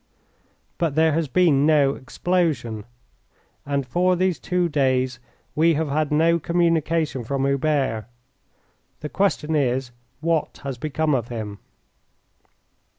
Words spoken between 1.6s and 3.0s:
no explosion,